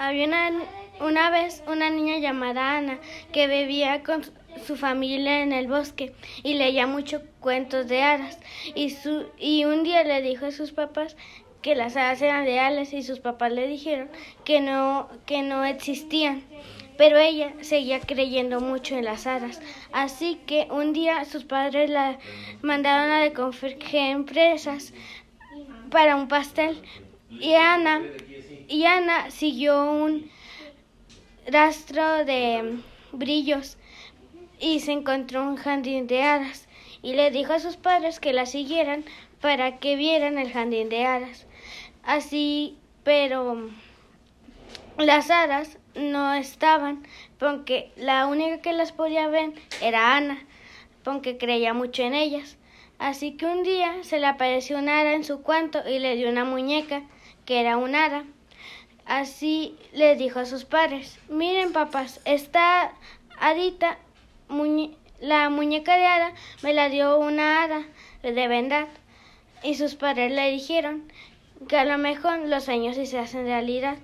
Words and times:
Había 0.00 0.24
una, 0.28 0.50
una 1.02 1.28
vez 1.28 1.62
una 1.66 1.90
niña 1.90 2.16
llamada 2.16 2.78
Ana 2.78 2.98
que 3.32 3.46
vivía 3.46 4.02
con 4.02 4.22
su 4.66 4.78
familia 4.78 5.42
en 5.42 5.52
el 5.52 5.68
bosque 5.68 6.14
y 6.42 6.54
leía 6.54 6.86
muchos 6.86 7.20
cuentos 7.38 7.86
de 7.86 8.02
hadas 8.02 8.38
y, 8.74 8.88
su, 8.88 9.26
y 9.38 9.66
un 9.66 9.82
día 9.82 10.02
le 10.02 10.22
dijo 10.22 10.46
a 10.46 10.52
sus 10.52 10.72
papás 10.72 11.18
que 11.60 11.74
las 11.74 11.98
hadas 11.98 12.22
eran 12.22 12.46
reales 12.46 12.94
y 12.94 13.02
sus 13.02 13.20
papás 13.20 13.52
le 13.52 13.66
dijeron 13.66 14.08
que 14.42 14.62
no, 14.62 15.10
que 15.26 15.42
no 15.42 15.66
existían. 15.66 16.44
Pero 16.96 17.18
ella 17.18 17.52
seguía 17.60 18.00
creyendo 18.00 18.58
mucho 18.58 18.96
en 18.96 19.04
las 19.04 19.26
hadas. 19.26 19.60
Así 19.92 20.40
que 20.46 20.66
un 20.70 20.94
día 20.94 21.26
sus 21.26 21.44
padres 21.44 21.90
la 21.90 22.18
mandaron 22.62 23.10
a 23.10 23.20
recoger 23.20 23.76
empresas 23.92 24.94
para 25.90 26.16
un 26.16 26.26
pastel. 26.26 26.80
Y 27.30 27.54
Ana, 27.54 28.02
y 28.68 28.84
Ana 28.84 29.30
siguió 29.30 29.92
un 29.92 30.30
rastro 31.46 32.24
de 32.24 32.78
brillos 33.12 33.76
y 34.58 34.80
se 34.80 34.92
encontró 34.92 35.42
un 35.42 35.56
jardín 35.56 36.06
de 36.06 36.22
hadas 36.22 36.68
y 37.02 37.14
le 37.14 37.30
dijo 37.30 37.52
a 37.52 37.60
sus 37.60 37.76
padres 37.76 38.20
que 38.20 38.32
la 38.32 38.46
siguieran 38.46 39.04
para 39.40 39.78
que 39.78 39.96
vieran 39.96 40.38
el 40.38 40.52
jardín 40.52 40.88
de 40.88 41.06
hadas. 41.06 41.46
Así, 42.02 42.76
pero 43.04 43.70
las 44.98 45.30
hadas 45.30 45.78
no 45.94 46.34
estaban, 46.34 47.06
porque 47.38 47.90
la 47.96 48.26
única 48.26 48.60
que 48.60 48.72
las 48.72 48.92
podía 48.92 49.28
ver 49.28 49.52
era 49.80 50.16
Ana, 50.16 50.38
porque 51.02 51.38
creía 51.38 51.74
mucho 51.74 52.02
en 52.02 52.14
ellas. 52.14 52.56
Así 53.00 53.32
que 53.38 53.46
un 53.46 53.62
día 53.62 53.94
se 54.02 54.20
le 54.20 54.26
apareció 54.26 54.76
una 54.76 55.00
hada 55.00 55.14
en 55.14 55.24
su 55.24 55.40
cuarto 55.40 55.80
y 55.88 55.98
le 56.00 56.16
dio 56.16 56.28
una 56.28 56.44
muñeca 56.44 57.02
que 57.46 57.58
era 57.58 57.78
un 57.78 57.94
hada. 57.94 58.24
Así 59.06 59.74
le 59.94 60.16
dijo 60.16 60.38
a 60.38 60.44
sus 60.44 60.66
padres, 60.66 61.18
miren 61.30 61.72
papás, 61.72 62.20
esta 62.26 62.92
hadita, 63.38 63.96
la 65.18 65.48
muñeca 65.48 65.96
de 65.96 66.06
hada 66.06 66.34
me 66.62 66.74
la 66.74 66.90
dio 66.90 67.18
una 67.18 67.62
hada 67.62 67.86
de 68.22 68.48
verdad. 68.48 68.86
Y 69.62 69.76
sus 69.76 69.94
padres 69.94 70.30
le 70.30 70.50
dijeron 70.50 71.10
que 71.68 71.78
a 71.78 71.86
lo 71.86 71.96
mejor 71.96 72.40
los 72.40 72.64
sueños 72.64 72.96
se 72.96 73.18
hacen 73.18 73.46
realidad. 73.46 73.96